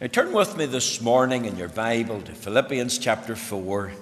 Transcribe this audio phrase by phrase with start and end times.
[0.00, 3.92] Now, turn with me this morning in your Bible to Philippians chapter 4.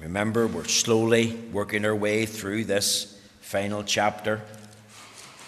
[0.00, 4.42] Remember, we're slowly working our way through this final chapter.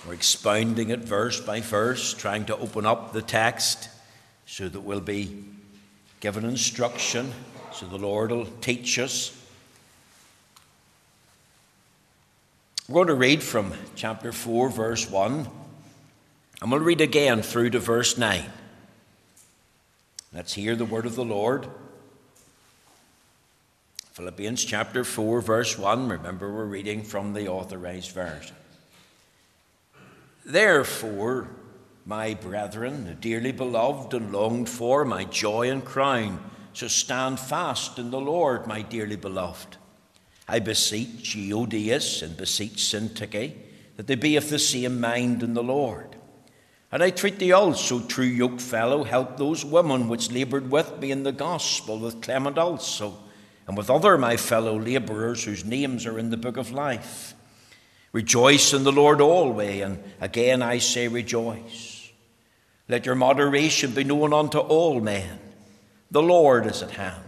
[0.08, 3.90] We're expounding it verse by verse, trying to open up the text
[4.46, 5.44] so that we'll be
[6.18, 7.32] given instruction,
[7.72, 9.40] so the Lord will teach us.
[12.88, 15.57] We're going to read from chapter 4, verse 1.
[16.60, 18.44] I'm going to read again through to verse 9.
[20.34, 21.68] Let's hear the word of the Lord.
[24.12, 26.08] Philippians chapter 4, verse 1.
[26.08, 28.56] Remember, we're reading from the authorized version.
[30.44, 31.48] Therefore,
[32.04, 36.40] my brethren, the dearly beloved and longed for, my joy and crown,
[36.72, 39.76] so stand fast in the Lord, my dearly beloved.
[40.48, 43.54] I beseech Euodias and beseech Syntyche
[43.96, 46.07] that they be of the same mind in the Lord.
[46.90, 51.10] And I treat thee also, true yoke fellow, help those women which laboured with me
[51.10, 53.18] in the gospel, with Clement also,
[53.66, 57.34] and with other my fellow labourers whose names are in the book of life.
[58.12, 62.10] Rejoice in the Lord always, and again I say rejoice.
[62.88, 65.38] Let your moderation be known unto all men.
[66.10, 67.22] The Lord is at hand.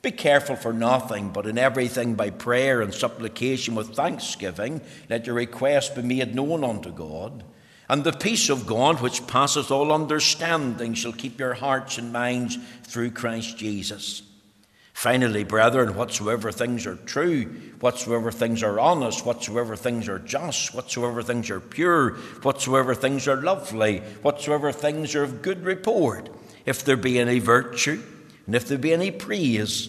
[0.00, 4.80] Be careful for nothing, but in everything by prayer and supplication with thanksgiving,
[5.10, 7.42] let your requests be made known unto God.
[7.88, 12.58] And the peace of God, which passeth all understanding, shall keep your hearts and minds
[12.82, 14.22] through Christ Jesus.
[14.92, 17.44] Finally, brethren, whatsoever things are true,
[17.80, 23.42] whatsoever things are honest, whatsoever things are just, whatsoever things are pure, whatsoever things are
[23.42, 26.30] lovely, whatsoever things are of good report,
[26.64, 28.02] if there be any virtue,
[28.46, 29.88] and if there be any praise,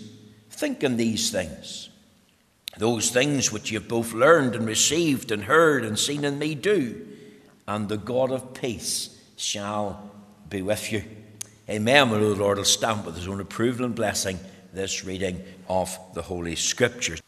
[0.50, 1.90] think on these things.
[2.78, 6.54] Those things which you have both learned and received and heard and seen in me
[6.54, 7.08] do,
[7.68, 10.12] and the God of peace shall
[10.50, 11.04] be with you.
[11.70, 12.10] Amen.
[12.10, 14.40] the Lord will stamp with his own approval and blessing
[14.74, 17.22] this reading of the Holy Scriptures.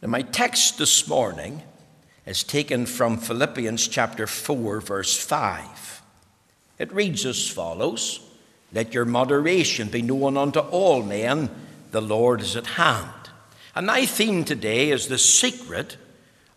[0.00, 1.62] Now, my text this morning
[2.26, 6.02] is taken from Philippians chapter 4, verse 5.
[6.78, 8.20] It reads as follows
[8.74, 11.48] let your moderation be known unto all men,
[11.92, 13.08] the Lord is at hand.
[13.74, 15.96] And my theme today is the secret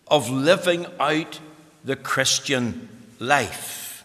[0.08, 1.38] of living out
[1.88, 2.86] the Christian
[3.18, 4.04] life.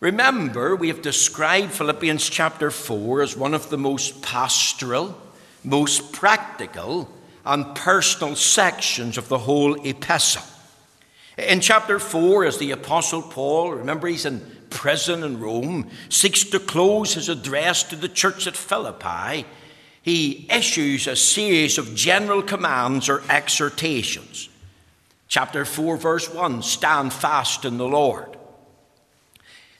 [0.00, 5.16] Remember, we have described Philippians chapter 4 as one of the most pastoral,
[5.62, 7.08] most practical,
[7.44, 10.42] and personal sections of the whole epistle.
[11.38, 16.58] In chapter 4, as the Apostle Paul, remember he's in prison in Rome, seeks to
[16.58, 19.46] close his address to the church at Philippi,
[20.02, 24.48] he issues a series of general commands or exhortations.
[25.28, 28.36] Chapter 4, verse 1 Stand fast in the Lord.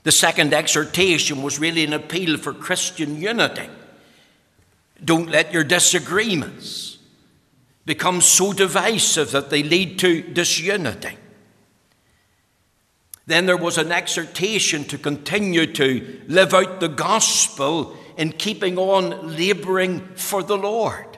[0.02, 3.68] The second exhortation was really an appeal for Christian unity.
[5.04, 6.98] Don't let your disagreements
[7.84, 11.16] become so divisive that they lead to disunity.
[13.26, 19.36] Then there was an exhortation to continue to live out the gospel in keeping on
[19.36, 21.15] laboring for the Lord.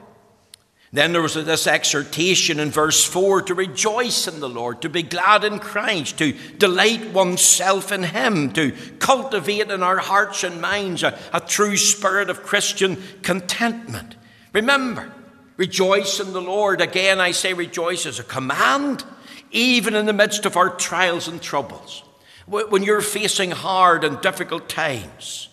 [0.91, 5.03] Then there was this exhortation in verse 4 to rejoice in the Lord, to be
[5.03, 11.03] glad in Christ, to delight oneself in Him, to cultivate in our hearts and minds
[11.03, 14.15] a, a true spirit of Christian contentment.
[14.51, 15.13] Remember,
[15.57, 16.81] rejoice in the Lord.
[16.81, 19.03] Again, I say rejoice as a command
[19.51, 22.03] even in the midst of our trials and troubles,
[22.47, 25.49] when you're facing hard and difficult times.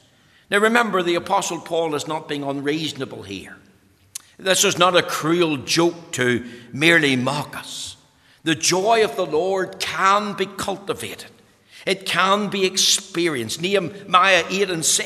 [0.51, 3.57] Now remember, the Apostle Paul is not being unreasonable here.
[4.39, 7.97] This is not a cruel joke to merely mock us.
[8.45, 11.31] The joy of the Lord can be cultivated.
[11.87, 13.61] It can be experienced.
[13.61, 15.01] Nehemiah 8 and,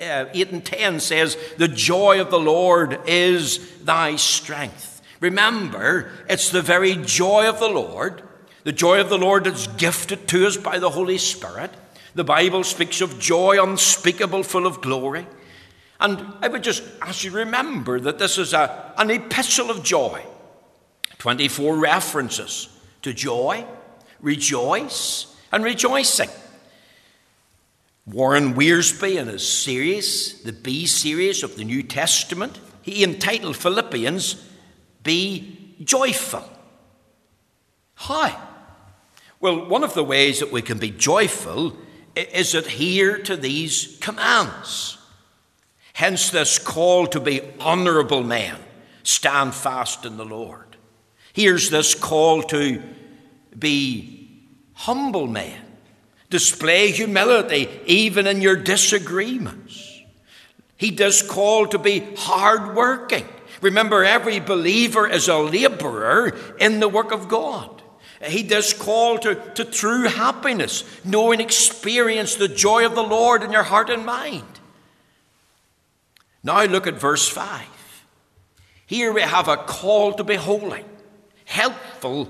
[0.00, 5.02] uh, 8 and 10 says, The joy of the Lord is thy strength.
[5.20, 8.22] Remember, it's the very joy of the Lord,
[8.64, 11.72] the joy of the Lord that's gifted to us by the Holy Spirit.
[12.14, 15.26] The Bible speaks of joy unspeakable, full of glory.
[16.02, 19.84] And I would just ask you to remember that this is a, an epistle of
[19.84, 20.22] joy.
[21.18, 22.68] 24 references
[23.02, 23.64] to joy,
[24.20, 26.28] rejoice, and rejoicing.
[28.04, 34.44] Warren Wiersbe, in his series, the Be series of the New Testament, he entitled Philippians
[35.04, 36.42] be joyful.
[37.94, 38.48] How?
[39.38, 41.76] Well, one of the ways that we can be joyful
[42.16, 44.98] is adhere to these commands.
[46.02, 48.56] Hence, this call to be honourable men,
[49.04, 50.76] stand fast in the Lord.
[51.32, 52.82] Here's this call to
[53.56, 55.64] be humble men,
[56.28, 60.02] Display humility even in your disagreements.
[60.76, 63.28] He does call to be hardworking.
[63.60, 67.80] Remember, every believer is a laborer in the work of God.
[68.26, 73.44] He does call to, to true happiness, know and experience the joy of the Lord
[73.44, 74.58] in your heart and mind.
[76.42, 77.66] Now look at verse 5.
[78.86, 80.84] Here we have a call to be holy,
[81.44, 82.28] helpful,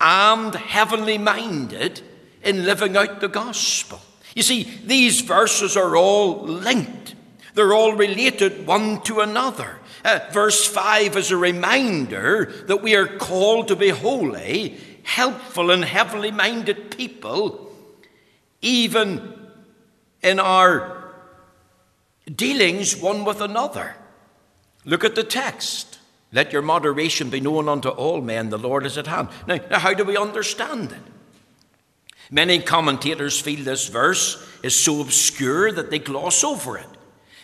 [0.00, 2.00] and heavenly minded
[2.42, 4.00] in living out the gospel.
[4.34, 7.14] You see, these verses are all linked,
[7.54, 9.78] they're all related one to another.
[10.04, 15.84] Uh, verse 5 is a reminder that we are called to be holy, helpful, and
[15.84, 17.72] heavenly minded people,
[18.60, 19.34] even
[20.22, 20.95] in our
[22.34, 23.94] dealings one with another.
[24.84, 25.98] Look at the text.
[26.32, 29.28] Let your moderation be known unto all men, the Lord is at hand.
[29.46, 31.12] Now, now how do we understand it?
[32.30, 36.88] Many commentators feel this verse is so obscure that they gloss over it.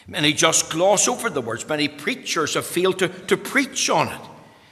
[0.08, 1.68] Many just gloss over the words.
[1.68, 4.20] Many preachers have failed to, to preach on it.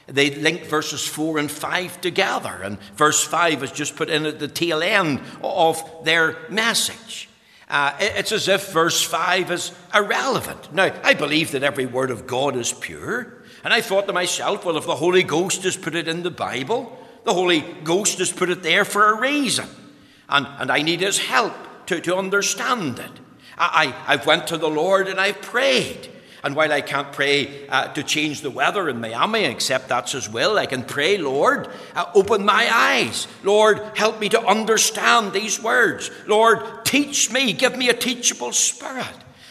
[0.08, 4.40] They link verses 4 and 5 together, and verse 5 is just put in at
[4.40, 7.29] the tail end of their message.
[7.70, 10.74] Uh, it's as if verse 5 is irrelevant.
[10.74, 14.64] Now, I believe that every word of God is pure, and I thought to myself,
[14.64, 18.32] well, if the Holy Ghost has put it in the Bible, the Holy Ghost has
[18.32, 19.68] put it there for a reason,
[20.28, 21.54] and, and I need His help
[21.86, 23.20] to, to understand it.
[23.56, 26.08] I, I, have went to the Lord and I've prayed.
[26.42, 30.28] And while I can't pray uh, to change the weather in Miami, except that's His
[30.28, 33.28] will, I can pray, Lord, uh, open my eyes.
[33.44, 36.10] Lord, help me to understand these words.
[36.26, 39.06] Lord, teach me, give me a teachable spirit.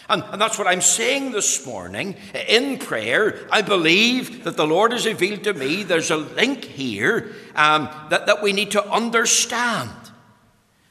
[0.10, 2.16] And, and, that's what I'm saying this morning.
[2.50, 7.34] In prayer, I believe that the Lord has revealed to me there's a link here
[7.56, 9.92] um, that, that we need to understand.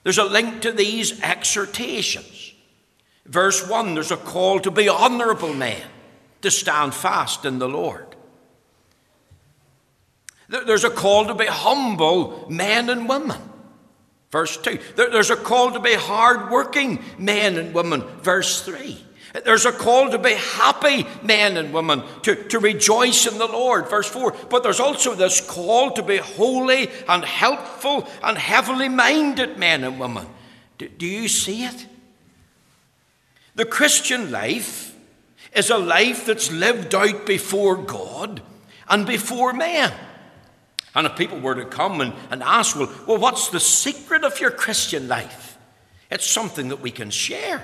[0.04, 2.54] There's a link to these exhortations.
[3.26, 5.82] Verse 1 there's a call to be honourable men,
[6.40, 8.06] to stand fast in the Lord.
[10.48, 13.47] There's a call to be humble men and women.
[14.30, 14.78] Verse 2.
[14.96, 18.02] There's a call to be hard-working men and women.
[18.22, 19.04] Verse 3.
[19.44, 23.88] There's a call to be happy men and women, to, to rejoice in the Lord.
[23.88, 24.34] Verse 4.
[24.48, 30.00] But there's also this call to be holy and helpful and heavenly minded men and
[30.00, 30.26] women.
[30.78, 31.86] Do, do you see it?
[33.54, 34.94] The Christian life
[35.54, 38.40] is a life that's lived out before God
[38.88, 39.92] and before men.
[40.94, 44.40] And if people were to come and, and ask, well, well, what's the secret of
[44.40, 45.58] your Christian life?
[46.11, 47.62] It's something that we can share.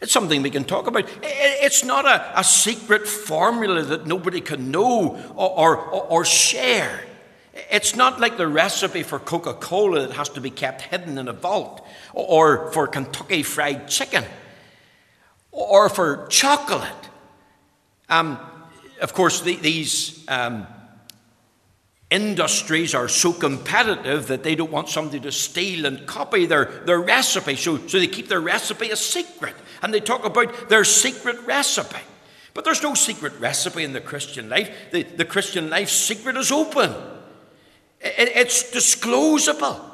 [0.00, 1.08] It's something we can talk about.
[1.22, 7.04] It's not a, a secret formula that nobody can know or, or, or share.
[7.70, 11.26] It's not like the recipe for Coca Cola that has to be kept hidden in
[11.26, 14.24] a vault or for Kentucky Fried Chicken
[15.50, 16.92] or for chocolate.
[18.08, 18.38] Um,
[19.00, 20.66] of course, the, these um,
[22.10, 27.00] industries are so competitive that they don't want somebody to steal and copy their, their
[27.00, 29.54] recipe, so, so they keep their recipe a secret.
[29.82, 32.02] And they talk about their secret recipe.
[32.54, 34.70] But there's no secret recipe in the Christian life.
[34.90, 36.90] The, the Christian life secret is open,
[38.00, 39.84] it, it's disclosable.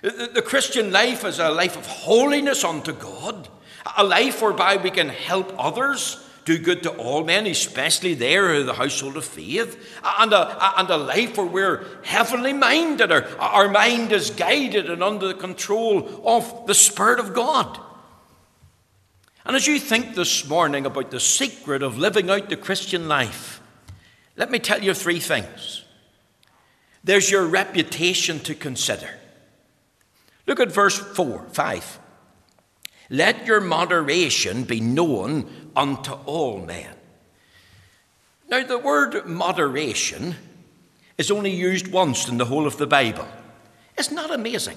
[0.00, 3.48] The, the Christian life is a life of holiness unto God
[3.96, 8.72] a life whereby we can help others, do good to all men, especially there the
[8.72, 13.12] household of faith, uh, and a, and a life where we're heavenly minded.
[13.12, 17.78] Our, our mind is guided and under the control of the Spirit of God.
[19.44, 23.60] And as you think this morning about the secret of living out the Christian life,
[24.34, 25.84] let me tell you three things.
[27.04, 29.10] There's your reputation to consider.
[30.46, 31.98] Look at verse 4, 5.
[33.10, 36.92] Let your moderation be known unto all men.
[38.50, 40.34] Now, the word moderation
[41.16, 43.28] is only used once in the whole of the Bible.
[43.96, 44.76] It's not amazing.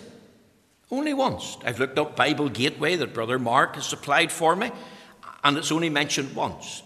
[0.92, 1.58] Only once.
[1.66, 4.72] I've looked up Bible Gateway that Brother Mark has supplied for me,
[5.44, 6.84] and it's only mentioned once.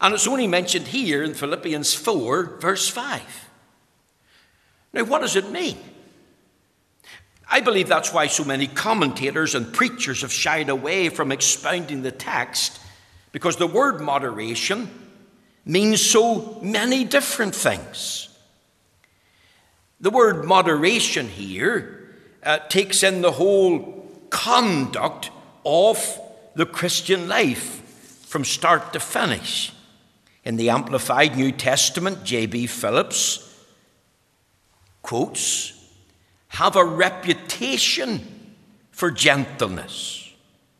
[0.00, 3.22] And it's only mentioned here in Philippians 4, verse 5.
[4.92, 5.78] Now, what does it mean?
[7.50, 12.12] I believe that's why so many commentators and preachers have shied away from expounding the
[12.12, 12.80] text,
[13.36, 14.88] because the word moderation
[15.66, 18.30] means so many different things.
[20.00, 25.30] The word moderation here uh, takes in the whole conduct
[25.66, 26.18] of
[26.54, 29.70] the Christian life from start to finish.
[30.42, 32.66] In the Amplified New Testament, J.B.
[32.68, 33.54] Phillips
[35.02, 35.74] quotes
[36.48, 38.56] have a reputation
[38.92, 40.25] for gentleness.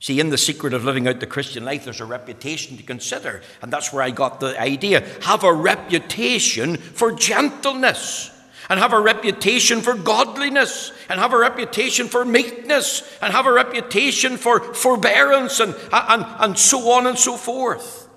[0.06, 3.42] See, in the secret of living out the Christian life, there's a reputation to consider,
[3.60, 5.04] and that's where I got the idea.
[5.22, 8.30] Have a reputation for gentleness,
[8.70, 13.52] and have a reputation for godliness, and have a reputation for meekness, and have a
[13.52, 18.08] reputation for forbearance, and, and, and so on and so forth.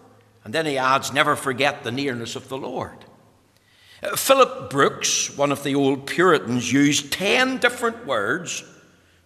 [0.44, 3.04] And then he adds, never forget the nearness of the Lord.
[4.04, 8.64] Uh, Philip Brooks, one of the old Puritans, used 10 different words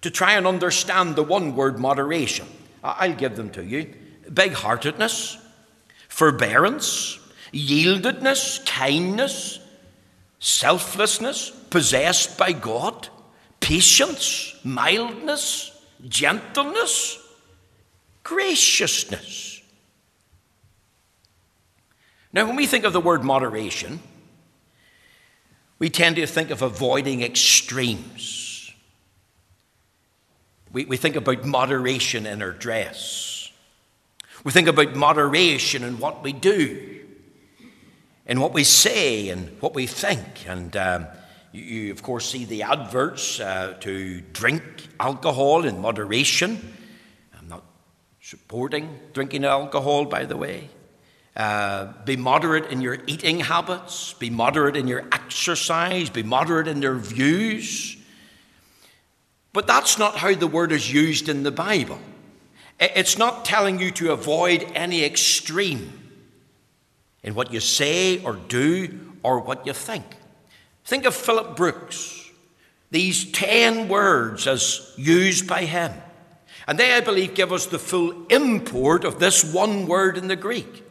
[0.04, 2.46] to try and understand the one word moderation.
[2.84, 3.94] I'll give them to you
[4.32, 5.38] big heartedness,
[6.10, 7.20] forbearance,
[7.54, 9.60] yieldedness, kindness,
[10.40, 13.08] selflessness, possessed by God,
[13.60, 15.72] patience, mildness,
[16.08, 17.18] gentleness,
[18.24, 19.62] graciousness.
[22.34, 24.02] Now, when we think of the word moderation,
[25.80, 28.43] we tend to think of avoiding extremes.
[30.74, 33.52] We, we think about moderation in our dress.
[34.44, 37.00] We think about moderation in what we do,
[38.26, 40.48] in what we say, and what we think.
[40.48, 41.06] And um,
[41.52, 44.64] you, you, of course, see the adverts uh, to drink
[45.00, 46.74] alcohol in moderation.
[47.40, 47.64] I'm not
[48.20, 50.70] supporting drinking alcohol, by the way.
[51.36, 56.82] Uh, be moderate in your eating habits, be moderate in your exercise, be moderate in
[56.82, 57.98] your views.
[59.54, 62.00] But that's not how the word is used in the Bible.
[62.80, 65.94] It's not telling you to avoid any extreme
[67.22, 70.04] in what you say or do or what you think.
[70.84, 72.30] Think of Philip Brooks,
[72.92, 75.94] these 10 words as used by him.
[76.68, 80.36] And they, I believe, give us the full import of this one word in the
[80.36, 80.84] Greek.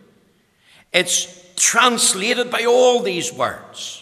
[0.92, 4.01] It's translated by all these words.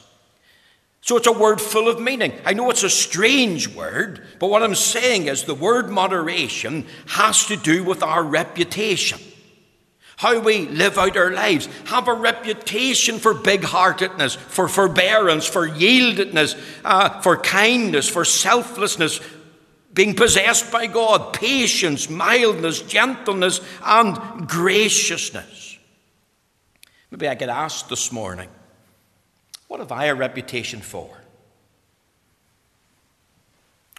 [1.03, 2.33] So it's a word full of meaning.
[2.45, 7.47] I know it's a strange word, but what I'm saying is the word moderation has
[7.47, 9.19] to do with our reputation.
[10.19, 11.67] How we live out our lives.
[11.87, 19.21] Have a reputation for big heartedness, for forbearance, for yieldedness, uh, for kindness, for selflessness,
[19.95, 25.79] being possessed by God, patience, mildness, gentleness, and graciousness.
[27.11, 28.51] Maybe I get asked this morning
[29.71, 31.09] what have I a reputation for?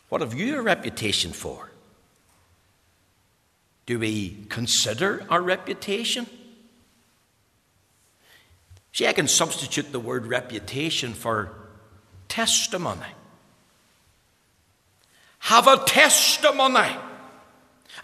[0.09, 1.71] What have you a reputation for?
[3.85, 6.27] Do we consider our reputation?
[8.91, 11.53] See, I can substitute the word reputation for
[12.27, 13.07] testimony.
[15.39, 16.97] Have a testimony.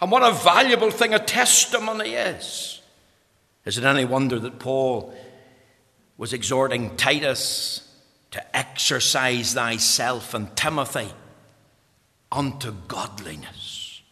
[0.00, 2.80] And what a valuable thing a testimony is.
[3.66, 5.14] Is it any wonder that Paul
[6.18, 7.88] was exhorting Titus
[8.32, 11.08] to exercise thyself and Timothy
[12.30, 14.02] unto godliness.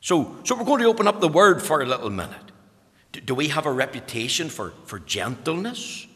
[0.00, 2.52] So, so we're going to open up the word for a little minute.
[3.12, 6.06] Do, do we have a reputation for, for gentleness?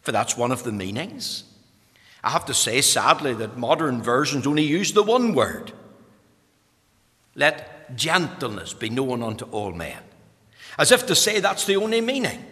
[0.00, 1.44] For that's one of the meanings.
[2.24, 5.72] I have to say, sadly, that modern versions only use the one word.
[7.34, 9.98] Let gentleness be known unto all men.
[10.78, 12.44] As if to say that's the only meaning.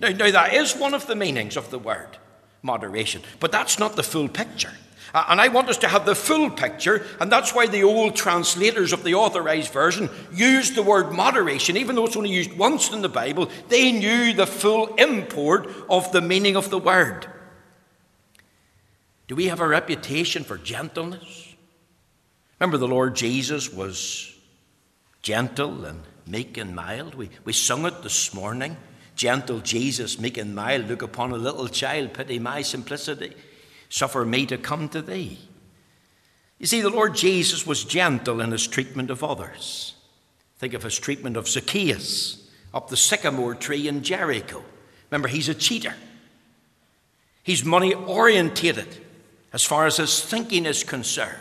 [0.00, 2.18] Now, now, that is one of the meanings of the word
[2.62, 4.72] moderation, but that's not the full picture.
[5.14, 8.14] Uh, and I want us to have the full picture, and that's why the old
[8.14, 12.92] translators of the authorized version used the word moderation, even though it's only used once
[12.92, 17.26] in the Bible, they knew the full import of the meaning of the word.
[19.28, 21.54] Do we have a reputation for gentleness?
[22.58, 24.34] Remember, the Lord Jesus was
[25.22, 27.14] gentle and meek and mild.
[27.14, 28.76] We, we sung it this morning.
[29.18, 33.34] Gentle Jesus, meek and mild, look upon a little child, pity my simplicity,
[33.88, 35.40] suffer me to come to thee.
[36.60, 39.96] You see, the Lord Jesus was gentle in his treatment of others.
[40.58, 44.62] Think of his treatment of Zacchaeus up the sycamore tree in Jericho.
[45.10, 45.96] Remember, he's a cheater.
[47.42, 49.04] He's money orientated
[49.52, 51.34] as far as his thinking is concerned.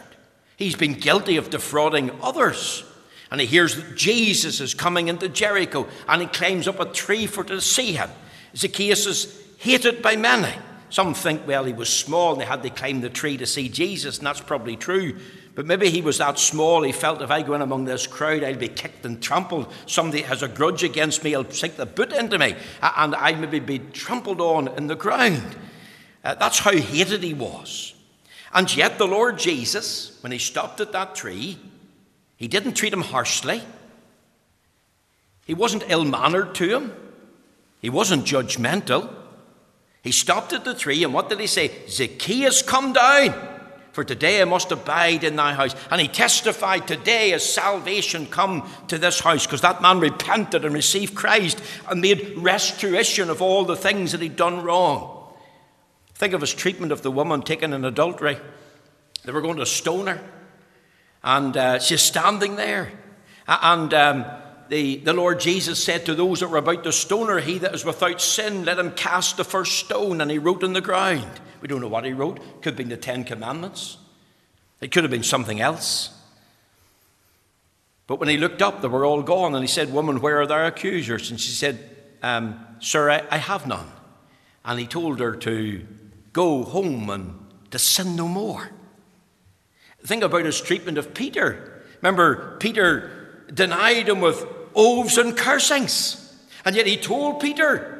[0.56, 2.84] He's been guilty of defrauding others
[3.32, 7.28] and he hears that Jesus is coming into Jericho and he climbs up a tree
[7.28, 8.10] for to see him.
[8.56, 10.54] Zacchaeus is hated by many.
[10.90, 13.68] Some think, well, he was small and they had to climb the tree to see
[13.68, 15.18] Jesus, and that's probably true.
[15.54, 18.44] But maybe he was that small, he felt if I go in among this crowd,
[18.44, 19.74] I'll be kicked and trampled.
[19.86, 23.60] Somebody has a grudge against me, he'll sink the boot into me, and I maybe
[23.60, 25.56] be trampled on in the ground.
[26.24, 27.96] Uh, that's how hated he was.
[28.54, 31.58] And yet, the Lord Jesus, when he stopped at that tree,
[32.38, 33.62] he didn't treat him harshly.
[35.46, 36.94] He wasn't ill mannered to him.
[37.82, 39.14] He wasn't judgmental.
[40.02, 41.72] He stopped at the tree, and what did he say?
[41.90, 43.34] Zacchaeus, come down,
[43.92, 45.76] for today I must abide in thy house.
[45.92, 50.74] And he testified, Today has salvation come to this house, because that man repented and
[50.74, 55.34] received Christ and made restoration of all the things that he'd done wrong.
[56.14, 58.38] Think of his treatment of the woman taken in adultery.
[59.24, 60.22] They were going to stone her,
[61.24, 62.92] and uh, she's standing there.
[63.48, 64.26] And um,
[64.70, 67.74] the, the Lord Jesus said to those that were about to stone her, He that
[67.74, 70.22] is without sin, let him cast the first stone.
[70.22, 71.30] And he wrote on the ground.
[71.62, 72.40] We don't know what he wrote.
[72.62, 73.98] Could have been the Ten Commandments,
[74.82, 76.14] it could have been something else.
[78.06, 79.54] But when he looked up, they were all gone.
[79.54, 81.30] And he said, Woman, where are thy accusers?
[81.30, 81.90] And she said,
[82.24, 83.92] um, Sir, I, I have none.
[84.64, 85.86] And he told her to
[86.32, 87.38] go home and
[87.72, 88.70] to sin no more.
[90.04, 91.84] Think about his treatment of Peter.
[92.02, 96.24] Remember, Peter denied him with oaths and cursings.
[96.64, 97.98] And yet he told Peter,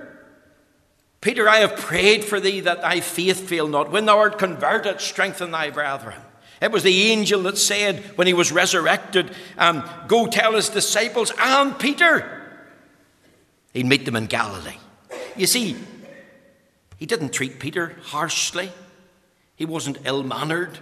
[1.22, 3.92] Peter, I have prayed for thee that thy faith fail not.
[3.92, 6.22] When thou art converted, strengthen thy brethren.
[6.62, 11.32] It was the angel that said when he was resurrected, um, Go tell his disciples
[11.40, 12.34] and Peter.
[13.74, 14.78] He'd meet them in Galilee.
[15.36, 15.76] You see,
[16.98, 18.72] he didn't treat Peter harshly,
[19.56, 20.80] he wasn't ill mannered,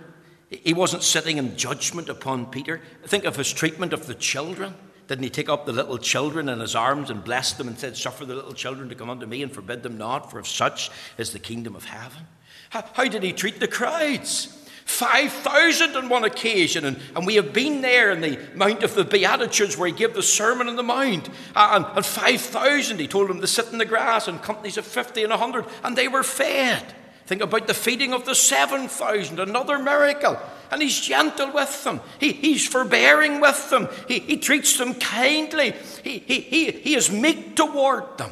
[0.63, 2.81] he wasn't sitting in judgment upon Peter.
[3.03, 4.75] Think of his treatment of the children.
[5.07, 7.95] Didn't he take up the little children in his arms and bless them and said,
[7.95, 10.89] Suffer the little children to come unto me and forbid them not, for of such
[11.17, 12.23] is the kingdom of heaven?
[12.71, 14.61] How, how did he treat the crowds?
[14.85, 19.03] 5,000 on one occasion, and, and we have been there in the Mount of the
[19.03, 21.27] Beatitudes where he gave the Sermon on the Mount.
[21.55, 25.23] And, and 5,000, he told them to sit in the grass in companies of 50
[25.23, 26.93] and 100, and they were fed.
[27.25, 30.37] Think about the feeding of the 7,000, another miracle.
[30.71, 32.01] And he's gentle with them.
[32.19, 33.87] He, he's forbearing with them.
[34.07, 35.73] He, he treats them kindly.
[36.03, 38.31] He, he, he, he is meek toward them.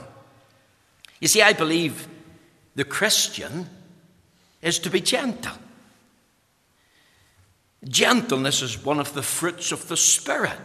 [1.20, 2.08] You see, I believe
[2.76, 3.68] the Christian
[4.62, 5.54] is to be gentle.
[7.88, 10.60] Gentleness is one of the fruits of the Spirit.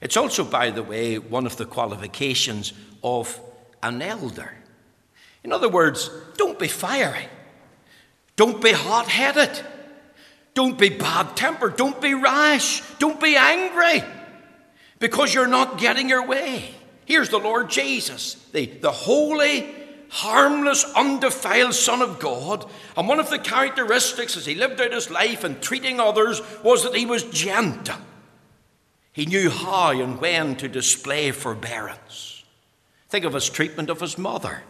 [0.00, 3.40] It's also, by the way, one of the qualifications of
[3.82, 4.52] an elder.
[5.42, 7.28] In other words, don't be fiery.
[8.36, 9.64] Don't be hot headed.
[10.54, 11.76] Don't be bad tempered.
[11.76, 12.82] Don't be rash.
[12.98, 14.02] Don't be angry
[14.98, 16.70] because you're not getting your way.
[17.04, 19.66] Here's the Lord Jesus, the, the holy,
[20.08, 22.64] harmless, undefiled Son of God.
[22.96, 26.82] And one of the characteristics as he lived out his life and treating others was
[26.82, 27.96] that he was gentle.
[29.12, 32.44] He knew how and when to display forbearance.
[33.08, 34.62] Think of his treatment of his mother.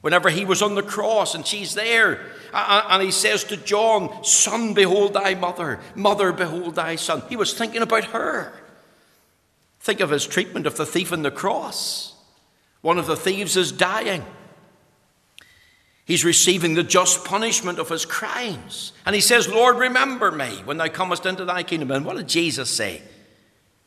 [0.00, 2.20] Whenever he was on the cross and she's there,
[2.52, 7.22] and he says to John, Son, behold thy mother, mother, behold thy son.
[7.28, 8.52] He was thinking about her.
[9.80, 12.14] Think of his treatment of the thief on the cross.
[12.80, 14.24] One of the thieves is dying.
[16.04, 18.92] He's receiving the just punishment of his crimes.
[19.04, 21.90] And he says, Lord, remember me when thou comest into thy kingdom.
[21.90, 23.02] And what did Jesus say?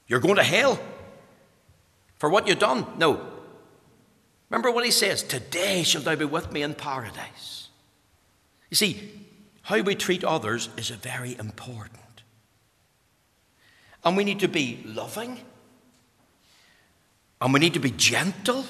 [0.08, 0.80] You're going to hell
[2.20, 2.86] for what you've done?
[2.98, 3.31] No,
[4.52, 7.70] Remember what he says Today shall thou be with me in paradise.
[8.70, 9.12] You see,
[9.64, 12.00] how we treat others is a very important.
[14.04, 15.40] And we need to be loving,
[17.40, 18.66] and we need to be gentle,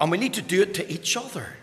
[0.00, 1.56] and we need to do it to each other,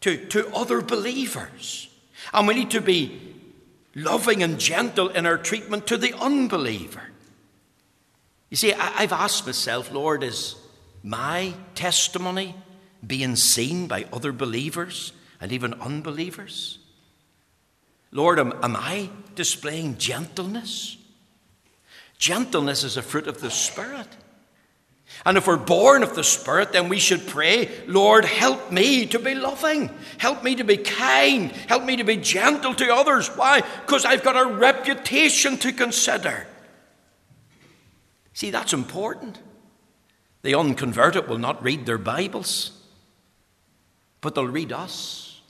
[0.00, 1.88] to, to other believers.
[2.32, 3.20] And we need to be
[3.94, 7.02] loving and gentle in our treatment to the unbeliever.
[8.50, 10.56] You see, I, have asked myself, Lord, is
[11.04, 12.56] my testimony
[13.06, 16.78] being seen by other believers and even unbelievers?
[18.10, 20.96] Lord, am, am I displaying gentleness?
[22.16, 24.08] Gentleness is a fruit of the Spirit.
[25.26, 29.18] And if we're born of the Spirit, then we should pray, Lord, help me to
[29.18, 29.90] be loving.
[30.18, 31.52] Help me to be kind.
[31.52, 33.28] Help me to be gentle to others.
[33.28, 33.60] Why?
[33.60, 36.46] Because I've got a reputation to consider.
[38.32, 39.38] See, that's important.
[40.44, 42.70] The unconverted will not read their Bibles,
[44.20, 45.40] but they'll read us.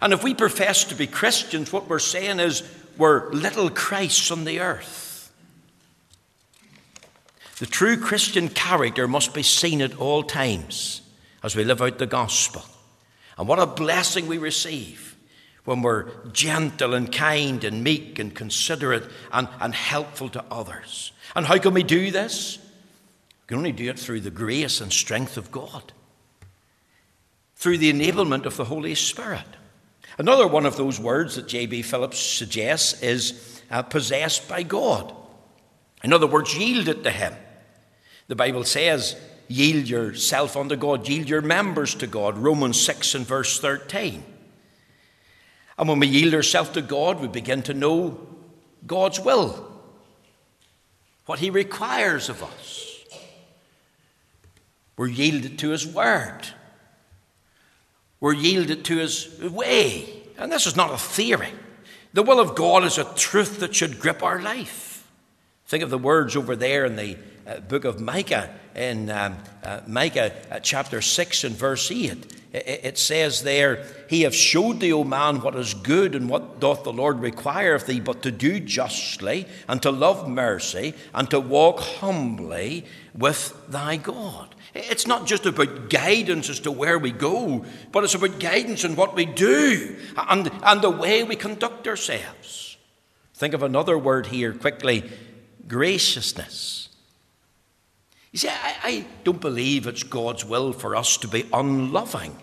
[0.00, 2.62] And if we profess to be Christians, what we're saying is
[2.96, 5.32] we're little Christs on the earth.
[7.58, 11.02] The true Christian character must be seen at all times
[11.42, 12.62] as we live out the gospel.
[13.36, 15.16] And what a blessing we receive
[15.64, 21.10] when we're gentle and kind and meek and considerate and, and helpful to others.
[21.34, 22.60] And how can we do this?
[23.44, 25.92] We can only do it through the grace and strength of God,
[27.56, 29.44] through the enablement of the Holy Spirit.
[30.16, 31.82] Another one of those words that J.B.
[31.82, 35.14] Phillips suggests is uh, possessed by God.
[36.02, 37.34] In other words, yielded to Him.
[38.28, 39.16] The Bible says,
[39.48, 42.38] yield yourself unto God, yield your members to God.
[42.38, 44.22] Romans 6 and verse 13.
[45.76, 48.18] And when we yield ourselves to God, we begin to know
[48.86, 49.70] God's will,
[51.26, 52.83] what He requires of us.
[54.96, 56.48] We're yielded to His word,
[58.20, 60.20] we're yielded to His way.
[60.36, 61.52] And this is not a theory.
[62.12, 65.08] The will of God is a truth that should grip our life.
[65.66, 69.80] Think of the words over there in the uh, book of Micah, in um, uh,
[69.86, 72.40] Micah uh, chapter 6 and verse 8.
[72.52, 76.84] It says there, He hath showed thee, O man, what is good and what doth
[76.84, 81.40] the Lord require of thee, but to do justly and to love mercy and to
[81.40, 84.54] walk humbly with thy God.
[84.74, 88.96] It's not just about guidance as to where we go, but it's about guidance in
[88.96, 92.76] what we do and, and the way we conduct ourselves.
[93.34, 95.04] Think of another word here quickly
[95.68, 96.88] graciousness.
[98.32, 102.36] You see, I, I don't believe it's God's will for us to be unloving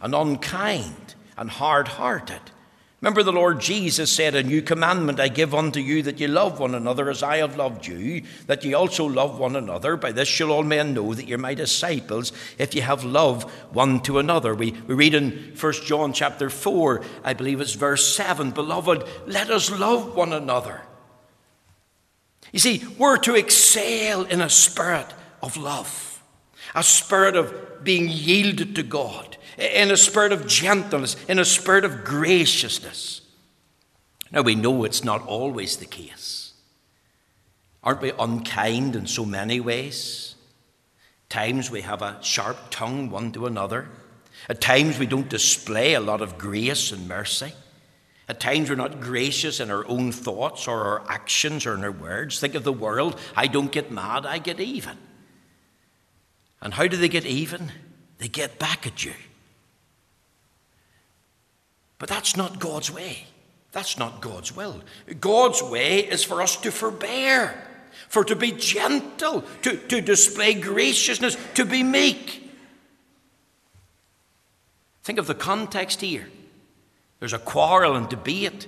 [0.00, 2.40] and unkind and hard hearted.
[3.02, 6.58] Remember, the Lord Jesus said, A new commandment I give unto you that ye love
[6.58, 9.96] one another as I have loved you, that ye also love one another.
[9.96, 14.00] By this shall all men know that you're my disciples, if ye have love one
[14.02, 14.54] to another.
[14.54, 19.50] We, we read in 1 John chapter 4, I believe it's verse 7, Beloved, let
[19.50, 20.80] us love one another.
[22.50, 26.22] You see, we're to excel in a spirit of love,
[26.74, 31.84] a spirit of being yielded to God, in a spirit of gentleness, in a spirit
[31.84, 33.22] of graciousness.
[34.30, 36.52] Now, we know it's not always the case.
[37.82, 40.34] Aren't we unkind in so many ways?
[41.28, 43.88] Times we have a sharp tongue one to another.
[44.48, 47.52] At times we don't display a lot of grace and mercy.
[48.28, 51.92] At times we're not gracious in our own thoughts or our actions or in our
[51.92, 52.40] words.
[52.40, 53.18] Think of the world.
[53.36, 54.98] I don't get mad, I get even.
[56.60, 57.70] And how do they get even?
[58.18, 59.14] They get back at you.
[61.98, 63.26] But that's not God's way.
[63.72, 64.80] That's not God's will.
[65.20, 67.62] God's way is for us to forbear,
[68.08, 72.42] for to be gentle, to, to display graciousness, to be meek.
[75.02, 76.28] Think of the context here.
[77.20, 78.66] There's a quarrel and debate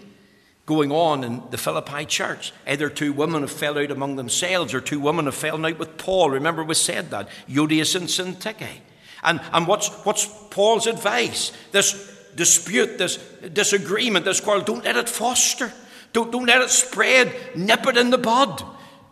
[0.67, 2.53] going on in the Philippi church.
[2.67, 5.97] Either two women have fell out among themselves or two women have fallen out with
[5.97, 6.31] Paul.
[6.31, 7.29] Remember, we said that.
[7.49, 8.81] Euodias and Syntyche.
[9.23, 11.53] And, and what's, what's Paul's advice?
[11.73, 13.19] This dispute, this
[13.53, 15.71] disagreement, this quarrel, don't let it foster.
[16.15, 17.35] Don't, don't let it spread.
[17.55, 18.65] Nip it in the bud.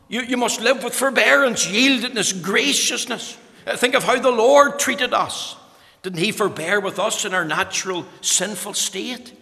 [0.08, 3.36] You, you must live with forbearance, yieldedness, graciousness.
[3.66, 5.56] Think of how the Lord treated us.
[6.02, 9.34] Didn't He forbear with us in our natural sinful state?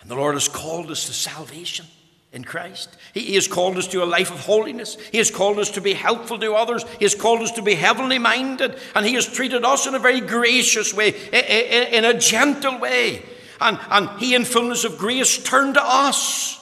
[0.00, 1.86] And the Lord has called us to salvation
[2.34, 2.94] in Christ.
[3.14, 4.96] He has called us to a life of holiness.
[5.12, 6.84] He has called us to be helpful to others.
[6.98, 8.76] He has called us to be heavenly minded.
[8.94, 13.22] And He has treated us in a very gracious way, in a gentle way.
[13.60, 16.60] And, and He, in fullness of grace, turned to us.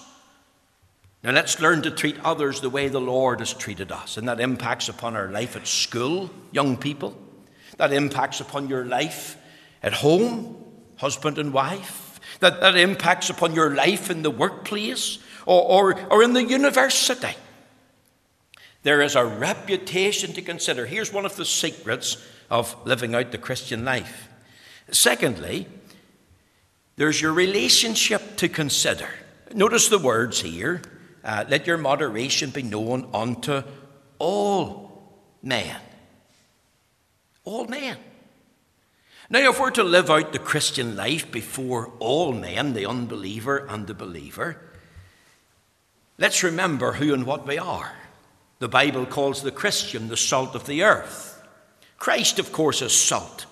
[1.25, 4.17] Now let's learn to treat others the way the Lord has treated us.
[4.17, 7.17] And that impacts upon our life at school, young people.
[7.79, 9.39] That impacts upon your life
[9.83, 10.63] at home,
[10.97, 12.21] husband and wife.
[12.41, 17.35] That, that impacts upon your life in the workplace or, or, or in the university.
[18.83, 20.87] There is a reputation to consider.
[20.87, 22.17] Here's one of the secrets
[22.51, 24.29] of living out the Christian life.
[24.91, 25.67] Secondly,
[26.97, 29.09] there's your relationship to consider.
[29.55, 30.83] Notice the words here
[31.25, 33.63] uh, let your moderation be known unto
[34.19, 35.81] all men.
[37.45, 37.97] All men.
[39.31, 43.87] Now, if we're to live out the Christian life before all men, the unbeliever and
[43.87, 44.61] the believer,
[46.23, 47.93] let's remember who and what we are.
[48.61, 51.43] The Bible calls the Christian the salt of the earth.
[51.99, 53.47] Christ, of course, is salt.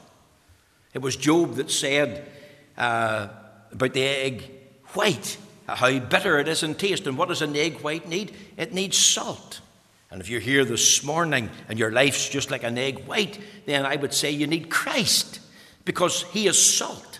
[0.94, 2.30] It was Job that said
[2.78, 3.26] uh,
[3.72, 4.50] about the egg
[4.94, 7.08] white, how bitter it is in taste.
[7.08, 8.36] And what does an egg white need?
[8.56, 9.60] It needs salt.
[10.08, 13.84] And if you're here this morning and your life's just like an egg white, then
[13.84, 15.40] I would say you need Christ
[15.84, 17.18] because He is salt.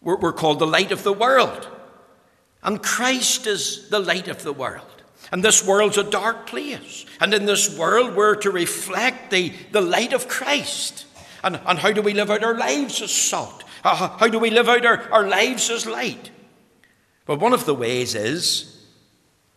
[0.00, 1.68] We're, we're called the light of the world.
[2.64, 4.86] And Christ is the light of the world.
[5.30, 7.04] And this world's a dark place.
[7.20, 11.06] And in this world, we're to reflect the, the light of Christ.
[11.42, 13.64] And, and how do we live out our lives as salt?
[13.84, 16.30] Uh, how do we live out our, our lives as light?
[17.26, 18.86] Well, one of the ways is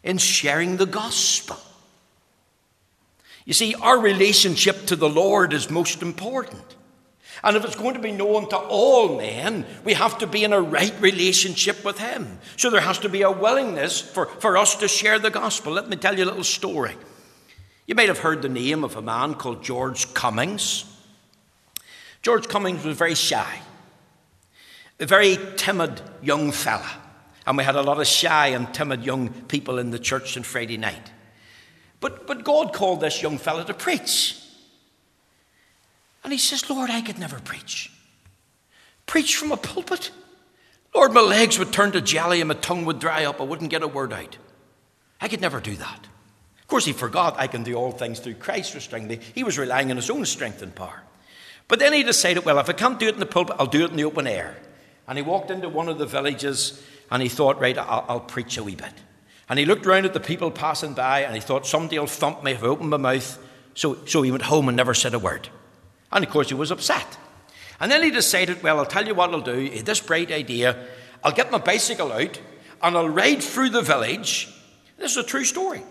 [0.03, 1.57] in sharing the gospel.
[3.45, 6.75] You see, our relationship to the Lord is most important.
[7.43, 10.53] And if it's going to be known to all men, we have to be in
[10.53, 12.39] a right relationship with Him.
[12.55, 15.73] So there has to be a willingness for, for us to share the gospel.
[15.73, 16.95] Let me tell you a little story.
[17.85, 20.85] You might have heard the name of a man called George Cummings.
[22.21, 23.61] George Cummings was very shy.
[24.99, 26.89] a very timid young fella.
[27.45, 30.43] And we had a lot of shy and timid young people in the church on
[30.43, 31.11] Friday night.
[31.99, 34.35] But, but God called this young fella to preach.
[36.27, 37.89] And he says, Lord, I could never preach.
[39.05, 40.11] Preach from a pulpit?
[40.93, 43.39] Lord, my legs would turn to jelly and my tongue would dry up.
[43.39, 44.37] I wouldn't get a word out.
[45.21, 46.07] I could never do that.
[46.59, 49.19] Of course, he forgot I can do all things through Christ me.
[49.35, 51.01] He was relying on his own strength and power.
[51.69, 53.85] But then he decided, well, if I can't do it in the pulpit, I'll do
[53.85, 54.57] it in the open air.
[55.07, 58.57] And he walked into one of the villages and he thought, right, I'll, I'll preach
[58.57, 58.91] a wee bit.
[59.47, 62.43] And he looked around at the people passing by and he thought, somebody will thump
[62.43, 63.41] me if I open my mouth.
[63.75, 65.47] So, so he went home and never said a word.
[66.11, 67.17] And of course, he was upset.
[67.79, 69.81] And then he decided, well, I'll tell you what I'll do.
[69.81, 70.87] This bright idea.
[71.23, 72.39] I'll get my bicycle out
[72.81, 74.49] and I'll ride through the village.
[74.97, 75.83] This is a true story.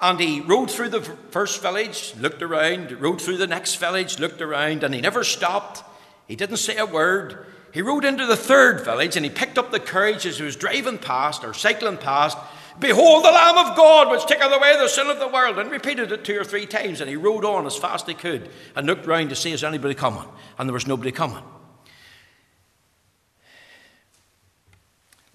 [0.00, 4.42] And he rode through the first village, looked around, rode through the next village, looked
[4.42, 5.82] around, and he never stopped.
[6.26, 7.46] He didn't say a word.
[7.72, 10.56] He rode into the third village and he picked up the courage as he was
[10.56, 12.38] driving past or cycling past.
[12.80, 16.10] Behold the Lamb of God, which taketh away the sin of the world, and repeated
[16.10, 17.00] it two or three times.
[17.00, 19.62] And he rode on as fast as he could and looked round to see is
[19.62, 20.24] anybody coming.
[20.58, 21.42] And there was nobody coming.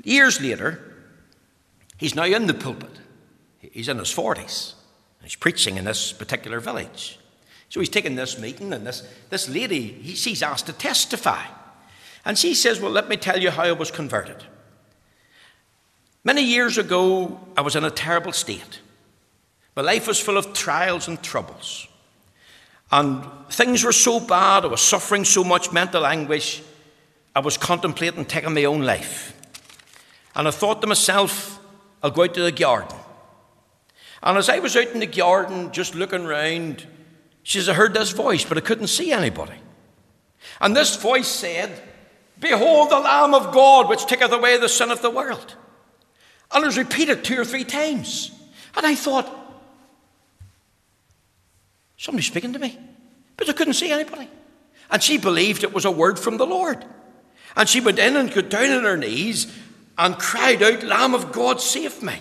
[0.04, 0.96] Years later,
[1.98, 3.00] he's now in the pulpit.
[3.60, 4.74] He's in his 40s.
[5.24, 7.20] He's preaching in this particular village.
[7.70, 11.46] So he's taking this meeting, and this, this lady, he, she's asked to testify.
[12.26, 14.44] And she says, Well, let me tell you how I was converted.
[16.24, 18.80] Many years ago, I was in a terrible state.
[19.76, 21.88] My life was full of trials and troubles.
[22.92, 26.62] And things were so bad, I was suffering so much mental anguish,
[27.36, 29.40] I was contemplating taking my own life.
[30.36, 31.60] And I thought to myself,
[32.02, 32.98] I'll go out to the garden.
[34.22, 36.86] And as I was out in the garden, just looking round,
[37.44, 39.56] she says, I heard this voice, but I couldn't see anybody.
[40.60, 41.82] And this voice said,
[42.40, 45.56] Behold the Lamb of God, which taketh away the sin of the world.
[46.52, 48.32] And it was repeated two or three times.
[48.76, 49.36] And I thought,
[51.98, 52.78] somebody's speaking to me.
[53.38, 54.30] But I couldn't see anybody.
[54.92, 56.84] And she believed it was a word from the Lord.
[57.56, 59.56] And she went in and got down on her knees
[59.98, 62.16] and cried out, Lamb of God, save me.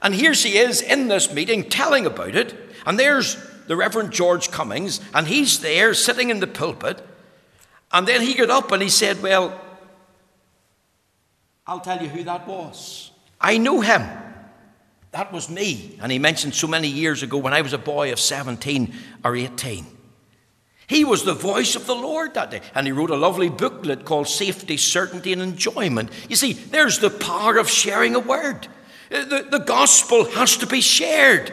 [0.00, 2.54] And here she is in this meeting telling about it.
[2.86, 3.36] And there's
[3.66, 7.02] the Reverend George Cummings, and he's there sitting in the pulpit.
[7.92, 9.58] And then he got up and he said, Well,
[11.66, 13.10] I'll tell you who that was.
[13.40, 14.02] I knew him.
[15.12, 15.98] That was me.
[16.02, 18.92] And he mentioned so many years ago when I was a boy of 17
[19.24, 19.86] or 18.
[20.86, 22.60] He was the voice of the Lord that day.
[22.74, 26.10] And he wrote a lovely booklet called Safety, Certainty, and Enjoyment.
[26.28, 28.66] You see, there's the power of sharing a word.
[29.10, 31.52] Uh, the, the gospel has to be shared.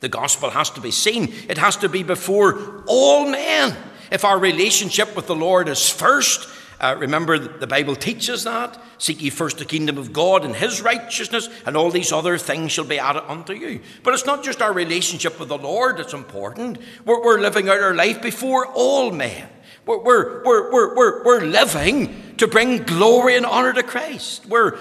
[0.00, 1.32] The gospel has to be seen.
[1.48, 3.76] It has to be before all men.
[4.10, 6.48] If our relationship with the Lord is first,
[6.80, 8.80] uh, remember, the Bible teaches that.
[8.98, 12.72] Seek ye first the kingdom of God and his righteousness, and all these other things
[12.72, 13.80] shall be added unto you.
[14.02, 16.78] But it's not just our relationship with the Lord that's important.
[17.04, 19.48] We're, we're living out our life before all men.
[19.86, 24.46] We're, we're, we're, we're, we're, we're living to bring glory and honor to Christ.
[24.46, 24.78] We're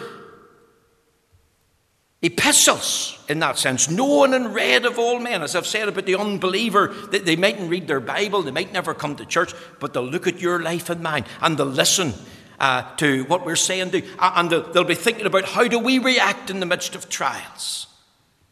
[2.22, 5.44] epistles in that sense, known and read of all men.
[5.44, 8.94] As I've said about the unbeliever, they, they mightn't read their Bible, they might never
[8.94, 12.14] come to church, but they'll look at your life and mine and they'll listen
[12.60, 16.00] uh, to what we're saying, to, and they'll, they'll be thinking about how do we
[16.00, 17.88] react in the midst of trials.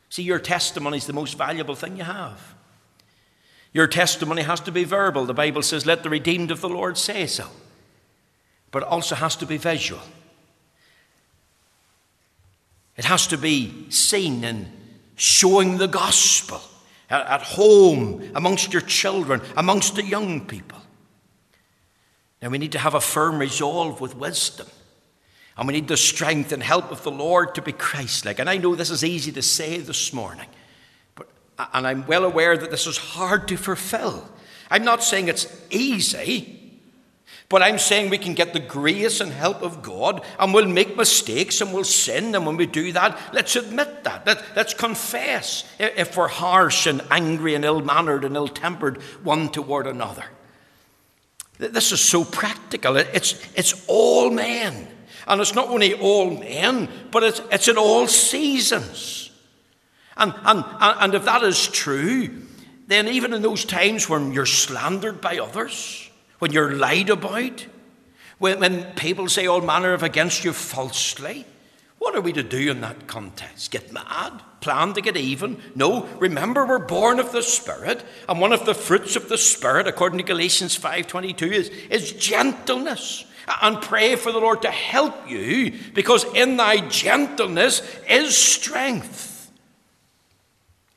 [0.09, 2.53] See, your testimony is the most valuable thing you have.
[3.73, 5.25] Your testimony has to be verbal.
[5.25, 7.47] The Bible says, let the redeemed of the Lord say so.
[8.71, 10.01] But it also has to be visual.
[12.97, 14.71] It has to be seen in
[15.15, 16.61] showing the gospel
[17.09, 20.79] at home, amongst your children, amongst the young people.
[22.41, 24.67] Now we need to have a firm resolve with wisdom.
[25.57, 28.39] And we need the strength and help of the Lord to be Christ like.
[28.39, 30.47] And I know this is easy to say this morning,
[31.15, 31.29] but,
[31.73, 34.27] and I'm well aware that this is hard to fulfill.
[34.69, 36.64] I'm not saying it's easy,
[37.47, 40.97] but I'm saying we can get the grace and help of God, and we'll make
[40.97, 42.33] mistakes and we'll sin.
[42.33, 44.25] And when we do that, let's admit that.
[44.25, 49.49] Let, us confess if we're harsh and angry and ill mannered and ill tempered one
[49.49, 50.25] toward another.
[51.57, 52.97] This is so practical.
[52.97, 54.87] It's, it's all men.
[55.27, 59.31] And it's not only all men, but it's, it's in all seasons.
[60.17, 62.43] And, and, and if that is true,
[62.87, 66.04] then even in those times when you're slandered by others,
[66.39, 67.65] when you're lied about,
[68.37, 71.45] when, when people say all manner of against you falsely,
[71.97, 73.71] what are we to do in that context?
[73.71, 74.41] Get mad?
[74.61, 75.61] Plan to get even?
[75.75, 76.05] No.
[76.19, 80.17] Remember, we're born of the Spirit, and one of the fruits of the Spirit, according
[80.17, 83.25] to Galatians 5.22, is, is gentleness
[83.61, 89.34] And pray for the Lord to help you because in thy gentleness is strength.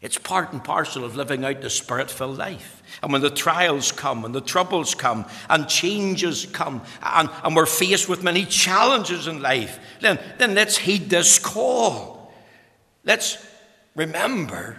[0.00, 2.82] It's part and parcel of living out the spirit filled life.
[3.02, 7.66] And when the trials come and the troubles come and changes come and, and we're
[7.66, 12.32] faced with many challenges in life, then, then let's heed this call.
[13.04, 13.44] Let's
[13.96, 14.78] remember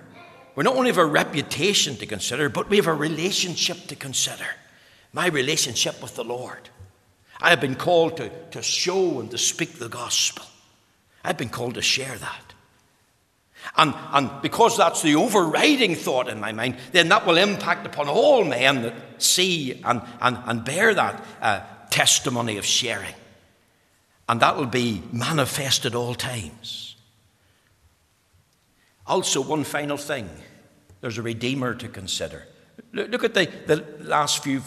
[0.56, 4.46] we not only have a reputation to consider, but we have a relationship to consider.
[5.14, 6.70] My relationship with the Lord.
[7.42, 10.46] I have been called to, to show and to speak the gospel.
[11.24, 12.49] I've been called to share that.
[13.78, 18.08] And, and because that's the overriding thought in my mind, then that will impact upon
[18.08, 23.14] all men that see and, and, and bear that uh, testimony of sharing.
[24.28, 26.96] And that will be manifest at all times.
[29.08, 30.30] Also, one final thing
[31.02, 32.46] there's a Redeemer to consider.
[32.92, 34.62] Look at the, the last few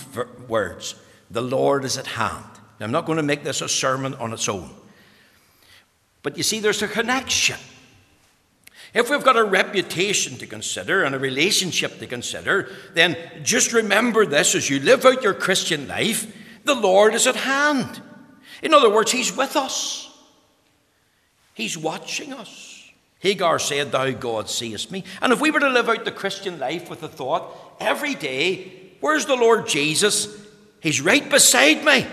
[0.48, 0.94] words.
[1.30, 2.44] The Lord is at hand.
[2.78, 4.70] Now, I'm not going to make this a sermon on its own.
[6.22, 7.58] But you see, there's a connection.
[8.94, 14.26] If we've got a reputation to consider and a relationship to consider, then just remember
[14.26, 16.26] this as you live out your Christian life
[16.64, 18.00] the Lord is at hand.
[18.62, 20.10] In other words, He's with us,
[21.54, 22.68] He's watching us.
[23.18, 25.04] Hagar said, Thou God seest me.
[25.20, 28.72] And if we were to live out the Christian life with the thought every day,
[29.00, 30.26] where's the Lord Jesus?
[30.80, 32.06] He's right beside me,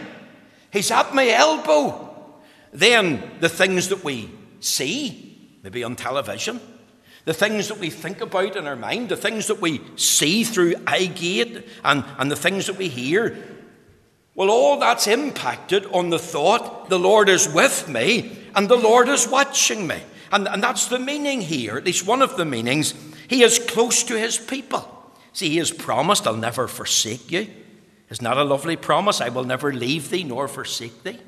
[0.72, 2.06] He's at my elbow.
[2.72, 5.29] Then the things that we see,
[5.64, 6.60] maybe on television,
[7.26, 10.76] the things that we think about in our mind, the things that we see through
[10.88, 13.38] eye gate, and, and the things that we hear,
[14.36, 19.10] well, all that's impacted on the thought the Lord is with me and the Lord
[19.10, 20.02] is watching me.
[20.32, 22.94] And, and that's the meaning here, at least one of the meanings.
[23.28, 25.14] He is close to his people.
[25.34, 27.48] See, he has promised, I'll never forsake you.
[28.10, 29.22] Isn't that a lovely promise?
[29.22, 31.20] I will never leave thee nor forsake thee.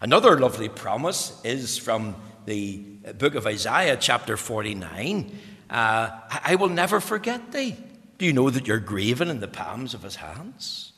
[0.00, 2.84] Another lovely promise is from the
[3.18, 5.38] book of Isaiah, chapter 49.
[5.68, 6.10] Uh,
[6.44, 7.76] I will never forget thee.
[8.18, 10.92] Do you know that you're graven in the palms of his hands?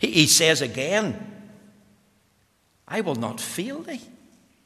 [0.00, 1.42] He, he says again,
[2.88, 4.00] I will not fail thee.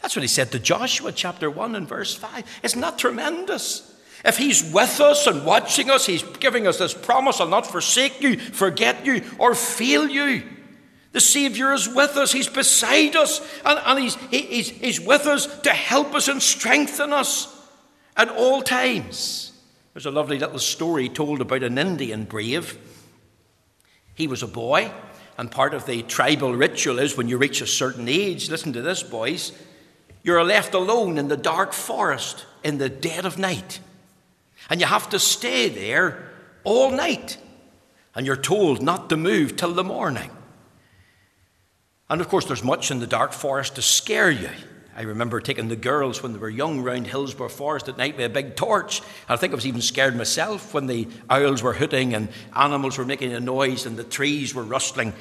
[0.00, 2.60] That's what he said to Joshua, chapter 1 and verse 5.
[2.62, 3.94] Isn't that tremendous?
[4.24, 8.20] If he's with us and watching us, he's giving us this promise I'll not forsake
[8.20, 10.42] you, forget you, or fail you.
[11.18, 15.26] The Savior is with us, He's beside us, and, and he's, he, he's, he's with
[15.26, 17.52] us to help us and strengthen us
[18.16, 19.50] at all times.
[19.92, 22.78] There's a lovely little story told about an Indian brave.
[24.14, 24.92] He was a boy,
[25.36, 28.82] and part of the tribal ritual is when you reach a certain age, listen to
[28.82, 29.50] this, boys,
[30.22, 33.80] you're left alone in the dark forest in the dead of night.
[34.70, 36.30] And you have to stay there
[36.62, 37.38] all night.
[38.14, 40.30] And you're told not to move till the morning.
[42.10, 44.50] And of course, there's much in the dark forest to scare you.
[44.96, 48.26] I remember taking the girls when they were young round Hillsborough Forest at night with
[48.26, 49.00] a big torch.
[49.28, 53.04] I think I was even scared myself when the owls were hooting and animals were
[53.04, 55.12] making a noise and the trees were rustling.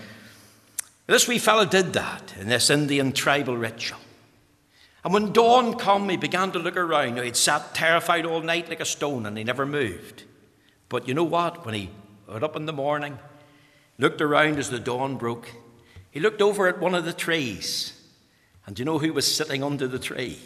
[1.05, 3.99] This wee fellow did that in this Indian tribal ritual.
[5.03, 7.15] And when dawn come, he began to look around.
[7.15, 10.23] Now, he'd sat terrified all night like a stone and he never moved.
[10.89, 11.65] But you know what?
[11.65, 11.91] When he
[12.27, 13.19] got up in the morning,
[13.99, 15.49] looked around as the dawn broke,
[16.11, 17.93] he looked over at one of the trees.
[18.65, 20.39] And you know who was sitting under the tree?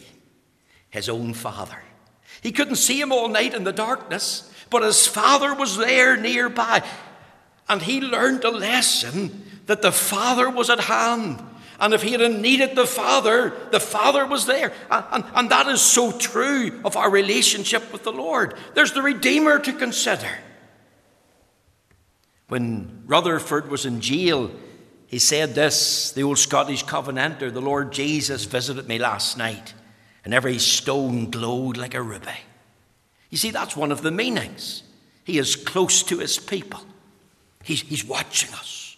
[0.89, 1.82] His own father.
[2.41, 6.84] He couldn't see him all night in the darkness, but his father was there nearby.
[7.69, 11.41] And he learned a lesson that the father was at hand
[11.82, 14.71] and if he had needed the Father, the Father was there.
[14.91, 18.54] And, and, and, that is so true of our relationship with the Lord.
[18.76, 20.30] There's the Redeemer to consider.
[22.50, 24.52] When Rutherford was in jail,
[25.12, 29.74] he said this the old Scottish Covenanter, the Lord Jesus visited me last night,
[30.24, 32.39] and every stone glowed like a ruby.
[33.30, 34.84] You see, that's one of the meanings.
[35.26, 36.80] He is close to his people,
[37.62, 38.95] he's, he's watching us.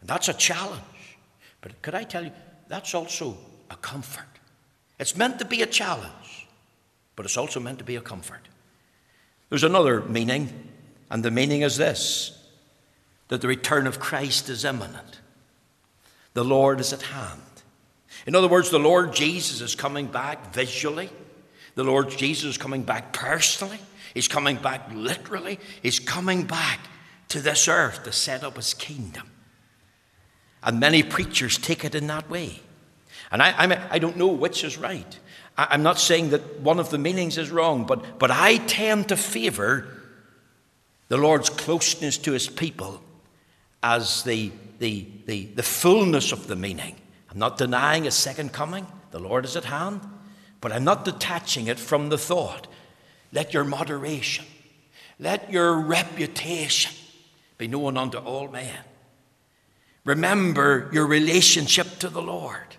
[0.00, 0.82] And that's a challenge.
[1.60, 2.32] But could I tell you,
[2.68, 3.36] that's also
[3.70, 4.24] a comfort.
[4.98, 6.48] It's meant to be a challenge,
[7.16, 8.48] but it's also meant to be a comfort.
[9.50, 10.70] There's another meaning,
[11.10, 12.35] and the meaning is this
[13.28, 15.20] that the return of Christ is imminent.
[16.34, 17.40] The Lord is at hand.
[18.26, 21.10] In other words, the Lord Jesus is coming back visually.
[21.74, 23.78] The Lord Jesus is coming back personally.
[24.14, 25.58] He's coming back literally.
[25.82, 26.80] He's coming back
[27.28, 29.30] to this earth to set up his kingdom.
[30.62, 32.60] And many preachers take it in that way.
[33.30, 35.18] And I, I'm, I do not know which is right.
[35.56, 39.08] I, I'm not saying that one of the meanings is wrong, but, but I tend
[39.08, 39.86] to favor
[41.08, 43.02] the Lord's closeness to his people
[43.86, 46.96] as the the, the, the fullness of the meaning.
[47.30, 50.00] I'm not denying a second coming, the Lord is at hand,
[50.60, 52.66] but I'm not detaching it from the thought.
[53.32, 54.44] Let your moderation,
[55.18, 56.94] let your reputation
[57.58, 58.78] be known unto all men.
[60.04, 62.76] Remember your relationship to the Lord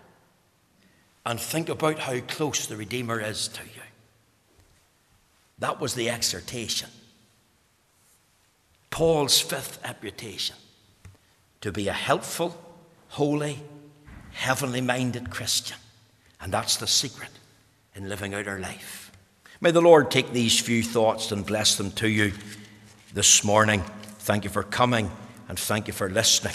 [1.26, 3.82] and think about how close the Redeemer is to you.
[5.60, 6.89] That was the exhortation.
[8.89, 10.55] Paul's fifth application
[11.62, 12.55] to be a helpful,
[13.10, 13.60] holy,
[14.32, 15.78] heavenly minded Christian.
[16.39, 17.32] And that's the secret
[17.95, 19.12] in living out our life.
[19.60, 22.32] May the Lord take these few thoughts and bless them to you
[23.14, 23.84] this morning.
[24.20, 25.10] Thank you for coming
[25.49, 26.53] and thank you for listening.